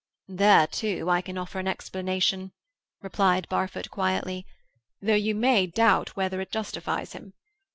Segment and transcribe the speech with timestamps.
[0.27, 2.53] "There, too, I can offer an explanation,"
[3.03, 4.47] replied Barfoot quietly,
[4.99, 7.35] "though you may doubt whether it justifies him.